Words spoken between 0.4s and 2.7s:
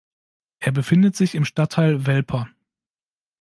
Er befindet sich im Stadtteil Welper.